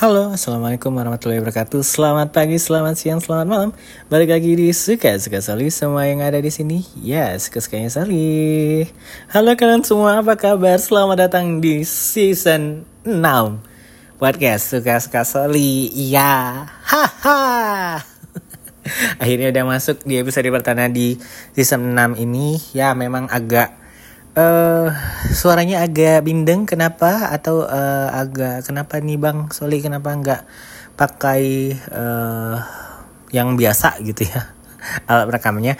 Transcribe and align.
Halo, 0.00 0.32
Assalamualaikum 0.32 0.96
warahmatullahi 0.96 1.44
wabarakatuh. 1.44 1.84
Selamat 1.84 2.32
pagi, 2.32 2.56
selamat 2.56 2.96
siang, 2.96 3.20
selamat 3.20 3.44
malam. 3.44 3.70
Balik 4.08 4.32
lagi 4.32 4.56
di 4.56 4.72
Suka 4.72 5.12
Suka 5.20 5.44
Soli 5.44 5.68
Semua 5.68 6.08
yang 6.08 6.24
ada 6.24 6.40
di 6.40 6.48
sini. 6.48 6.88
Ya, 7.04 7.36
suka-sukanya 7.36 7.92
Soli 7.92 8.88
Halo 9.28 9.52
kalian 9.60 9.84
semua, 9.84 10.24
apa 10.24 10.40
kabar? 10.40 10.80
Selamat 10.80 11.28
datang 11.28 11.60
di 11.60 11.84
season 11.84 12.88
6 13.04 13.12
Podcast 14.16 14.72
Suka 14.72 14.96
Suka 15.04 15.20
Soli 15.20 15.92
Ya, 15.92 16.64
haha. 16.80 18.00
Akhirnya 19.20 19.52
udah 19.52 19.64
masuk 19.68 20.00
di 20.08 20.16
episode 20.16 20.48
pertama 20.48 20.88
di 20.88 21.20
season 21.52 21.92
6 21.92 22.16
ini. 22.16 22.56
Ya, 22.72 22.96
memang 22.96 23.28
agak 23.28 23.76
uh, 24.36 24.88
suaranya 25.32 25.82
agak 25.82 26.26
bindeng 26.26 26.66
kenapa? 26.68 27.30
Atau 27.32 27.66
uh, 27.66 28.08
agak 28.12 28.66
kenapa 28.66 29.00
nih 29.00 29.18
bang? 29.18 29.50
Soli 29.50 29.82
kenapa 29.82 30.14
nggak 30.14 30.42
pakai 30.94 31.74
uh, 31.90 32.56
yang 33.34 33.56
biasa 33.56 33.98
gitu 34.04 34.28
ya? 34.28 34.50
Alat 35.10 35.30
rekamannya. 35.30 35.74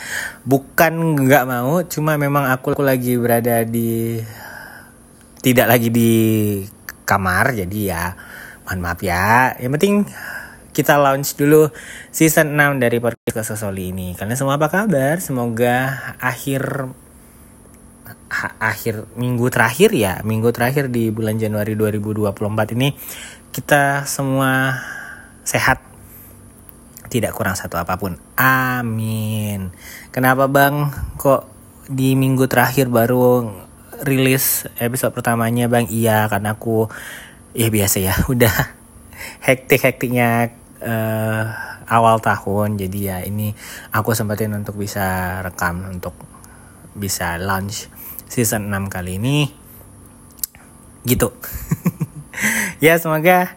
Bukan 0.47 1.25
nggak 1.27 1.45
mau 1.47 1.83
cuma 1.87 2.17
memang 2.19 2.49
aku, 2.51 2.75
aku 2.75 2.85
lagi 2.85 3.17
berada 3.17 3.63
di 3.67 4.21
tidak 5.41 5.67
lagi 5.73 5.89
di 5.89 6.13
kamar 7.09 7.57
jadi 7.57 7.81
ya 7.81 8.05
mohon 8.67 8.81
maaf 8.83 9.01
ya. 9.03 9.57
Yang 9.59 9.73
penting 9.79 9.95
kita 10.71 10.95
launch 11.03 11.35
dulu 11.35 11.67
season 12.15 12.55
6 12.55 12.79
dari 12.79 13.03
podcast 13.03 13.59
Soli 13.59 13.91
ini. 13.91 14.15
Kalian 14.15 14.39
semua 14.39 14.55
apa 14.55 14.71
kabar? 14.71 15.19
Semoga 15.19 15.99
akhir 16.23 16.87
akhir 18.59 19.11
minggu 19.19 19.53
terakhir 19.53 19.91
ya, 19.93 20.25
minggu 20.25 20.49
terakhir 20.55 20.89
di 20.89 21.13
bulan 21.13 21.37
Januari 21.37 21.77
2024 21.77 22.77
ini 22.79 22.95
kita 23.51 24.07
semua 24.07 24.79
sehat 25.43 25.83
tidak 27.11 27.35
kurang 27.35 27.59
satu 27.59 27.77
apa 27.77 27.99
pun. 27.99 28.15
Amin. 28.39 29.75
Kenapa 30.15 30.47
Bang 30.47 30.95
kok 31.19 31.51
di 31.91 32.15
minggu 32.15 32.47
terakhir 32.47 32.87
baru 32.87 33.51
rilis 34.07 34.71
episode 34.79 35.11
pertamanya 35.11 35.67
Bang? 35.67 35.91
Iya, 35.91 36.31
karena 36.31 36.55
aku 36.55 36.87
ya 37.53 37.67
biasa 37.67 37.99
ya, 37.99 38.15
udah 38.33 38.55
hektik-hektiknya 39.43 40.55
uh, 40.81 41.45
awal 41.91 42.23
tahun. 42.23 42.79
Jadi 42.79 42.99
ya 43.11 43.27
ini 43.27 43.51
aku 43.91 44.15
sempatin 44.15 44.55
untuk 44.55 44.79
bisa 44.79 45.43
rekam 45.43 45.91
untuk 45.91 46.15
bisa 46.95 47.39
launch 47.39 47.91
season 48.31 48.71
6 48.71 48.87
kali 48.87 49.19
ini. 49.19 49.51
Gitu. 51.03 51.29
Ya 52.81 52.97
semoga 52.97 53.53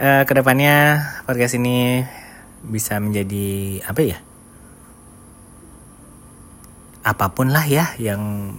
uh, 0.00 0.24
ke 0.24 0.32
depannya 0.32 1.04
podcast 1.28 1.60
ini 1.60 2.08
bisa 2.64 2.96
menjadi 2.96 3.82
apa 3.84 4.00
ya 4.00 4.18
apa 7.04 7.34
pun 7.36 7.52
lah 7.52 7.68
ya 7.68 7.92
yang 8.00 8.54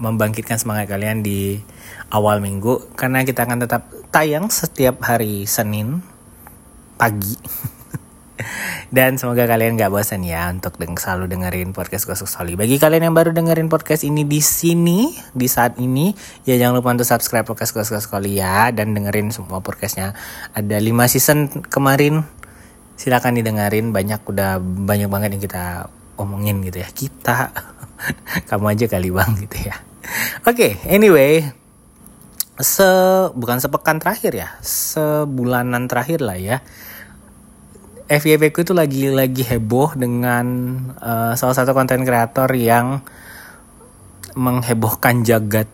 membangkitkan 0.00 0.56
semangat 0.56 0.88
kalian 0.88 1.20
di 1.20 1.60
awal 2.08 2.40
minggu. 2.40 2.96
Karena 2.96 3.28
kita 3.28 3.44
akan 3.44 3.68
tetap 3.68 3.92
tayang 4.08 4.48
setiap 4.48 5.04
hari 5.04 5.44
Senin 5.44 6.00
pagi 6.96 7.36
Dan 8.92 9.16
semoga 9.16 9.48
kalian 9.48 9.80
gak 9.80 9.88
bosan 9.88 10.20
ya 10.20 10.52
untuk 10.52 10.76
deng 10.76 11.00
selalu 11.00 11.32
dengerin 11.32 11.72
podcast 11.72 12.04
Gosok 12.04 12.28
Soli. 12.28 12.52
Bagi 12.54 12.76
kalian 12.76 13.08
yang 13.08 13.16
baru 13.16 13.32
dengerin 13.32 13.72
podcast 13.72 14.04
ini 14.04 14.28
di 14.28 14.44
sini, 14.44 15.10
di 15.32 15.48
saat 15.48 15.80
ini, 15.80 16.12
ya 16.44 16.60
jangan 16.60 16.78
lupa 16.78 16.92
untuk 16.92 17.08
subscribe 17.08 17.48
podcast 17.48 17.72
Gosok 17.72 18.04
Soli 18.04 18.36
ya. 18.36 18.68
Dan 18.70 18.92
dengerin 18.92 19.32
semua 19.32 19.64
podcastnya. 19.64 20.12
Ada 20.52 20.76
5 20.76 21.12
season 21.12 21.38
kemarin. 21.72 22.26
Silahkan 23.00 23.32
didengerin, 23.32 23.90
banyak 23.90 24.20
udah 24.22 24.60
banyak 24.60 25.08
banget 25.08 25.34
yang 25.34 25.42
kita 25.42 25.64
omongin 26.20 26.60
gitu 26.62 26.84
ya. 26.84 26.88
Kita, 26.92 27.50
kamu 28.52 28.76
aja 28.76 28.86
kali 28.92 29.08
bang 29.08 29.32
gitu 29.40 29.56
ya. 29.72 29.76
Oke, 30.44 30.52
okay, 30.52 30.72
anyway, 30.90 31.48
se 32.60 32.84
bukan 33.32 33.58
sepekan 33.58 33.96
terakhir 33.96 34.36
ya, 34.36 34.48
sebulanan 34.60 35.88
terakhir 35.88 36.20
lah 36.20 36.36
ya 36.36 36.60
FYP 38.12 38.52
ku 38.52 38.60
itu 38.60 38.76
lagi 38.76 39.08
lagi 39.08 39.40
heboh 39.40 39.96
dengan 39.96 40.44
uh, 41.00 41.32
salah 41.32 41.56
satu 41.56 41.72
konten 41.72 42.04
kreator 42.04 42.52
yang 42.52 43.00
menghebohkan 44.36 45.24
jagat 45.24 45.64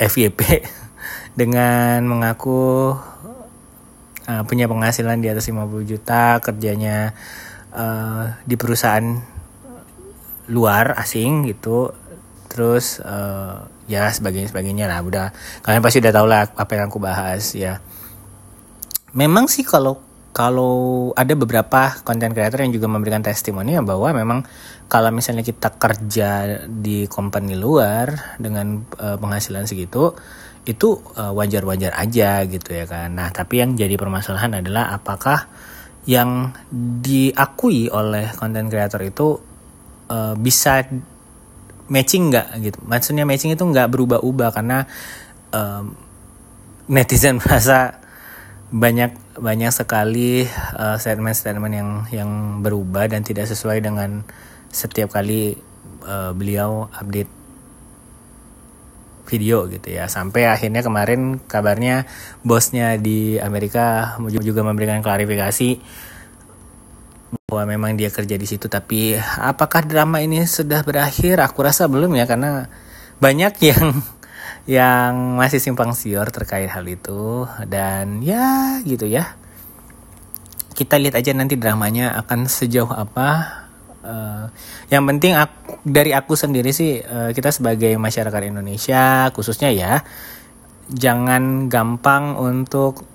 FYP 0.00 0.64
dengan 1.40 2.00
mengaku 2.08 2.96
uh, 4.24 4.42
punya 4.48 4.72
penghasilan 4.72 5.20
di 5.20 5.28
atas 5.28 5.44
50 5.52 5.84
juta 5.84 6.40
kerjanya 6.40 7.12
uh, 7.76 8.40
di 8.48 8.56
perusahaan 8.56 9.04
luar 10.48 10.96
asing 10.96 11.44
gitu. 11.44 11.92
Terus 12.48 13.04
uh, 13.04 13.68
ya 13.84 14.08
sebagainya 14.08 14.48
sebagainya 14.48 14.88
lah. 14.88 15.04
Udah 15.04 15.26
kalian 15.60 15.84
pasti 15.84 16.00
udah 16.00 16.12
tau 16.16 16.24
lah 16.24 16.48
apa 16.56 16.72
yang 16.72 16.88
aku 16.88 16.96
bahas 16.96 17.52
ya. 17.52 17.84
Memang 19.12 19.44
sih 19.44 19.60
kalau 19.60 20.13
kalau 20.34 21.14
ada 21.14 21.38
beberapa 21.38 21.94
konten 22.02 22.34
creator 22.34 22.66
yang 22.66 22.74
juga 22.74 22.90
memberikan 22.90 23.22
testimoni 23.22 23.78
ya 23.78 23.86
bahwa 23.86 24.10
memang 24.10 24.42
kalau 24.90 25.14
misalnya 25.14 25.46
kita 25.46 25.78
kerja 25.78 26.58
di 26.66 27.06
company 27.06 27.54
luar 27.54 28.34
dengan 28.42 28.82
uh, 28.98 29.14
penghasilan 29.14 29.64
segitu 29.64 30.12
itu 30.64 30.96
eh, 31.20 31.28
wajar-wajar 31.28 31.92
aja 31.92 32.40
gitu 32.48 32.72
ya 32.72 32.88
kan. 32.88 33.12
Nah, 33.12 33.28
tapi 33.28 33.60
yang 33.60 33.76
jadi 33.76 34.00
permasalahan 34.00 34.64
adalah 34.64 34.96
apakah 34.96 35.44
yang 36.08 36.56
diakui 36.72 37.92
oleh 37.92 38.32
konten 38.36 38.68
creator 38.68 39.00
itu 39.04 39.40
uh, 40.08 40.32
bisa 40.36 40.84
matching 41.88 42.32
nggak 42.32 42.48
gitu. 42.60 42.78
Maksudnya 42.84 43.24
matching 43.28 43.52
itu 43.52 43.64
nggak 43.64 43.88
berubah-ubah 43.88 44.50
karena 44.52 44.88
uh, 45.52 45.84
netizen 46.88 47.36
merasa 47.44 48.03
banyak 48.74 49.38
banyak 49.38 49.70
sekali 49.70 50.42
uh, 50.74 50.98
statement-statement 50.98 51.74
yang 51.74 51.90
yang 52.10 52.30
berubah 52.58 53.06
dan 53.06 53.22
tidak 53.22 53.46
sesuai 53.46 53.78
dengan 53.78 54.26
setiap 54.74 55.14
kali 55.14 55.54
uh, 56.02 56.34
beliau 56.34 56.90
update 56.90 57.30
video 59.30 59.70
gitu 59.70 59.94
ya. 59.94 60.10
Sampai 60.10 60.50
akhirnya 60.50 60.82
kemarin 60.82 61.38
kabarnya 61.38 62.10
bosnya 62.42 62.98
di 62.98 63.38
Amerika 63.38 64.18
juga 64.42 64.66
memberikan 64.66 65.00
klarifikasi 65.06 65.78
bahwa 67.46 67.64
memang 67.70 67.94
dia 67.94 68.10
kerja 68.10 68.34
di 68.34 68.46
situ. 68.50 68.66
Tapi 68.66 69.14
apakah 69.22 69.86
drama 69.86 70.18
ini 70.18 70.42
sudah 70.50 70.82
berakhir? 70.82 71.38
Aku 71.46 71.62
rasa 71.62 71.86
belum 71.86 72.10
ya 72.18 72.26
karena 72.26 72.66
banyak 73.22 73.54
yang 73.70 74.02
yang 74.64 75.36
masih 75.36 75.60
simpang 75.60 75.92
siur 75.92 76.28
terkait 76.32 76.68
hal 76.68 76.84
itu. 76.88 77.48
Dan 77.68 78.24
ya 78.24 78.80
gitu 78.82 79.04
ya. 79.04 79.36
Kita 80.74 80.98
lihat 80.98 81.20
aja 81.20 81.30
nanti 81.36 81.54
dramanya 81.54 82.18
akan 82.18 82.50
sejauh 82.50 82.90
apa. 82.90 83.62
Uh, 84.04 84.52
yang 84.92 85.08
penting 85.08 85.32
aku, 85.32 85.80
dari 85.80 86.12
aku 86.12 86.36
sendiri 86.36 86.76
sih 86.76 87.00
uh, 87.00 87.32
kita 87.32 87.48
sebagai 87.48 87.96
masyarakat 87.96 88.52
Indonesia 88.52 89.32
khususnya 89.32 89.72
ya 89.72 90.04
jangan 90.92 91.72
gampang 91.72 92.36
untuk 92.36 93.08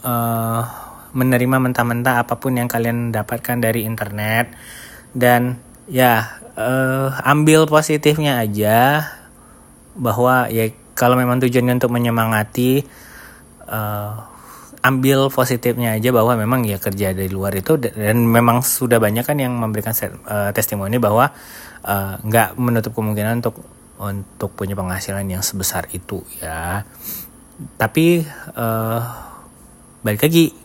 uh, 0.00 0.64
menerima 1.12 1.56
mentah-mentah 1.60 2.24
apa 2.24 2.40
pun 2.40 2.56
yang 2.56 2.70
kalian 2.70 3.12
dapatkan 3.12 3.60
dari 3.60 3.84
internet. 3.84 4.54
Dan 5.10 5.58
ya 5.90 6.40
uh, 6.54 7.10
ambil 7.26 7.66
positifnya 7.66 8.38
aja 8.40 9.02
bahwa 10.00 10.48
ya 10.48 10.72
kalau 10.96 11.14
memang 11.14 11.38
tujuannya 11.44 11.76
untuk 11.76 11.92
menyemangati 11.92 12.82
uh, 13.68 14.12
ambil 14.80 15.28
positifnya 15.28 16.00
aja 16.00 16.08
bahwa 16.08 16.40
memang 16.40 16.64
ya 16.64 16.80
kerja 16.80 17.12
dari 17.12 17.28
luar 17.28 17.52
itu 17.52 17.76
dan 17.76 18.24
memang 18.24 18.64
sudah 18.64 18.96
banyak 18.96 19.28
kan 19.28 19.36
yang 19.36 19.52
memberikan 19.52 19.92
uh, 20.24 20.50
testimoni 20.56 20.96
bahwa 20.96 21.28
uh, 21.84 22.16
nggak 22.24 22.56
menutup 22.56 22.96
kemungkinan 22.96 23.44
untuk 23.44 23.60
untuk 24.00 24.56
punya 24.56 24.72
penghasilan 24.72 25.28
yang 25.28 25.44
sebesar 25.44 25.92
itu 25.92 26.24
ya. 26.40 26.88
Tapi 27.76 28.24
uh, 28.56 29.00
balik 30.00 30.24
lagi 30.24 30.56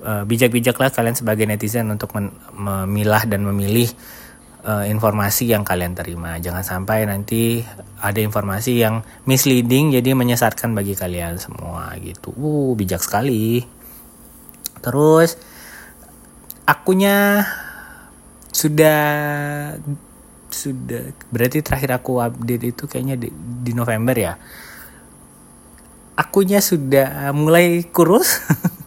uh, 0.00 0.24
bijak-bijaklah 0.24 0.88
kalian 0.88 1.12
sebagai 1.12 1.44
netizen 1.44 1.92
untuk 1.92 2.16
memilah 2.56 3.28
dan 3.28 3.44
memilih 3.44 3.92
uh, 4.64 4.84
informasi 4.86 5.50
yang 5.50 5.64
kalian 5.64 5.96
terima. 5.96 6.36
Jangan 6.40 6.64
sampai 6.64 7.04
nanti 7.08 7.60
ada 8.00 8.20
informasi 8.20 8.80
yang 8.80 9.04
misleading 9.28 9.92
jadi 9.92 10.12
menyesatkan 10.16 10.72
bagi 10.72 10.96
kalian 10.96 11.36
semua 11.36 11.94
gitu. 12.00 12.32
Uh, 12.36 12.72
bijak 12.76 13.00
sekali. 13.04 13.64
Terus 14.80 15.36
akunya 16.64 17.44
sudah 18.50 19.00
sudah 20.50 21.02
berarti 21.30 21.62
terakhir 21.62 22.02
aku 22.02 22.18
update 22.18 22.74
itu 22.74 22.84
kayaknya 22.90 23.16
di, 23.16 23.28
di 23.34 23.72
November 23.72 24.16
ya. 24.16 24.34
Akunya 26.16 26.60
sudah 26.60 27.32
mulai 27.32 27.86
kurus. 27.88 28.28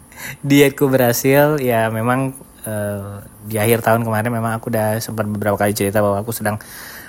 dietku 0.43 0.87
berhasil 0.87 1.59
ya 1.59 1.91
memang 1.91 2.35
uh, 2.63 3.23
di 3.43 3.59
akhir 3.59 3.83
tahun 3.83 4.07
kemarin 4.07 4.31
memang 4.31 4.57
aku 4.57 4.71
udah 4.71 4.99
sempat 5.03 5.27
beberapa 5.27 5.59
kali 5.59 5.75
cerita 5.75 5.99
bahwa 5.99 6.23
aku 6.23 6.31
sedang 6.31 6.59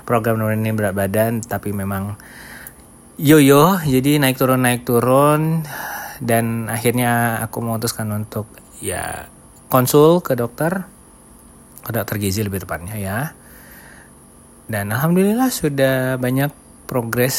program 0.05 0.39
nurunin 0.39 0.75
berat 0.75 0.93
badan 0.93 1.41
tapi 1.41 1.71
memang 1.71 2.19
yo-yo 3.17 3.79
jadi 3.83 4.19
naik 4.19 4.37
turun 4.37 4.61
naik 4.63 4.83
turun 4.83 5.63
dan 6.19 6.67
akhirnya 6.71 7.43
aku 7.43 7.63
memutuskan 7.63 8.11
untuk 8.11 8.47
ya 8.83 9.31
konsul 9.71 10.23
ke 10.23 10.39
dokter 10.39 10.87
ke 11.85 11.91
dokter 11.93 12.17
gizi 12.17 12.41
lebih 12.41 12.65
tepatnya 12.65 12.97
ya. 12.97 13.19
Dan 14.65 14.89
alhamdulillah 14.97 15.53
sudah 15.53 16.17
banyak 16.17 16.49
progres 16.89 17.37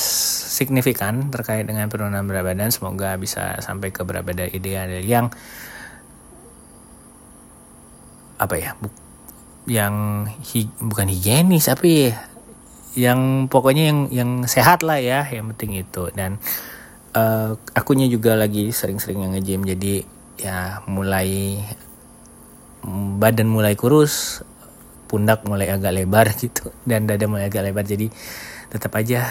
signifikan 0.53 1.33
terkait 1.33 1.65
dengan 1.65 1.89
penurunan 1.89 2.21
berat 2.29 2.45
badan. 2.45 2.69
Semoga 2.69 3.17
bisa 3.17 3.57
sampai 3.65 3.89
ke 3.89 4.05
berat 4.05 4.21
badan 4.21 4.53
ideal 4.53 4.85
yang 5.01 5.33
apa 8.35 8.55
ya 8.59 8.75
bu, 8.75 8.87
yang 9.65 10.27
hi, 10.45 10.67
bukan 10.77 11.07
higienis 11.09 11.71
tapi 11.71 12.13
yang 12.95 13.51
pokoknya 13.51 13.91
yang 13.91 13.99
yang 14.09 14.31
sehat 14.47 14.81
lah 14.81 14.97
ya 14.99 15.27
yang 15.27 15.51
penting 15.53 15.83
itu. 15.83 16.09
Dan 16.15 16.39
uh, 17.15 17.55
akunya 17.75 18.07
juga 18.07 18.39
lagi 18.39 18.71
sering-sering 18.71 19.23
nge-gym 19.35 19.67
jadi 19.67 19.93
ya 20.35 20.83
mulai 20.87 21.59
badan 23.19 23.47
mulai 23.47 23.73
kurus 23.73 24.43
pundak 25.07 25.47
mulai 25.47 25.71
agak 25.71 25.95
lebar 25.95 26.27
gitu 26.41 26.71
dan 26.87 27.07
dada 27.07 27.27
mulai 27.27 27.51
agak 27.51 27.67
lebar. 27.67 27.83
Jadi 27.83 28.07
tetap 28.71 28.95
aja 28.95 29.27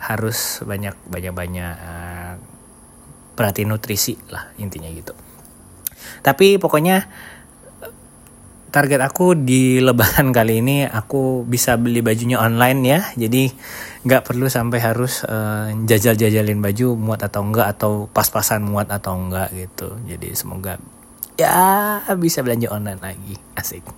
harus 0.00 0.64
banyak 0.64 0.96
banyak 1.10 1.34
banyak 1.34 1.74
uh, 1.76 2.34
perhatian 3.36 3.72
nutrisi 3.72 4.16
lah 4.30 4.52
intinya 4.56 4.88
gitu. 4.88 5.12
Tapi 6.20 6.56
pokoknya 6.60 7.08
target 8.70 9.02
aku 9.02 9.34
di 9.34 9.82
lebaran 9.82 10.32
kali 10.36 10.62
ini 10.62 10.86
aku 10.86 11.42
bisa 11.44 11.76
beli 11.76 12.00
bajunya 12.00 12.40
online 12.40 12.80
ya. 12.86 13.00
Jadi 13.18 13.50
nggak 14.06 14.24
perlu 14.24 14.48
sampai 14.48 14.78
harus 14.80 15.26
uh, 15.28 15.68
jajal-jajalin 15.84 16.62
baju 16.62 16.96
muat 16.96 17.20
atau 17.26 17.44
enggak 17.44 17.76
atau 17.76 18.08
pas-pasan 18.08 18.64
muat 18.64 18.88
atau 18.88 19.18
enggak 19.18 19.52
gitu. 19.52 19.98
Jadi 20.08 20.32
semoga 20.32 20.80
ya 21.36 22.00
bisa 22.16 22.40
belanja 22.40 22.70
online 22.72 23.00
lagi. 23.02 23.34
Asik. 23.58 23.84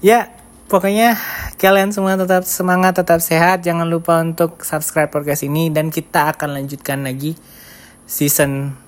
Ya 0.00 0.40
Pokoknya 0.70 1.18
kalian 1.58 1.90
semua 1.90 2.14
tetap 2.14 2.46
semangat, 2.46 2.94
tetap 2.94 3.18
sehat. 3.18 3.66
Jangan 3.66 3.90
lupa 3.90 4.22
untuk 4.22 4.62
subscribe 4.62 5.10
podcast 5.10 5.42
ini. 5.42 5.66
Dan 5.66 5.90
kita 5.90 6.30
akan 6.30 6.62
lanjutkan 6.62 7.02
lagi 7.02 7.34
season 8.06 8.78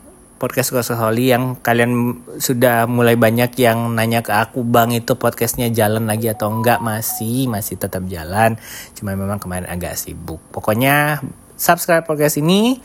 podcast 0.43 0.75
Holly 0.99 1.31
yang 1.31 1.55
kalian 1.63 2.19
sudah 2.43 2.91
mulai 2.91 3.15
banyak 3.15 3.55
yang 3.63 3.95
nanya 3.95 4.27
ke 4.27 4.35
aku 4.35 4.67
bang 4.67 4.91
itu 4.91 5.15
podcastnya 5.15 5.71
jalan 5.71 6.11
lagi 6.11 6.27
atau 6.27 6.51
enggak? 6.51 6.83
Masih 6.83 7.47
masih 7.47 7.79
tetap 7.79 8.03
jalan. 8.11 8.59
Cuma 8.99 9.15
memang 9.15 9.39
kemarin 9.39 9.71
agak 9.71 9.95
sibuk. 9.95 10.43
Pokoknya 10.51 11.23
subscribe 11.55 12.03
podcast 12.03 12.43
ini. 12.43 12.83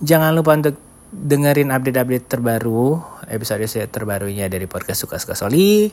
Jangan 0.00 0.32
lupa 0.32 0.56
untuk 0.56 0.80
dengerin 1.12 1.68
update-update 1.68 2.26
terbaru 2.26 2.98
episode 3.28 3.68
terbarunya 3.92 4.48
dari 4.48 4.64
podcast 4.64 5.04
Suka 5.04 5.20
Suka 5.20 5.36
Soli 5.36 5.92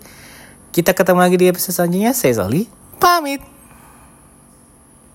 kita 0.72 0.96
ketemu 0.96 1.20
lagi 1.20 1.36
di 1.36 1.52
episode 1.52 1.76
selanjutnya. 1.76 2.16
Saya 2.16 2.34
Zoli, 2.40 2.64
pamit. 2.96 3.61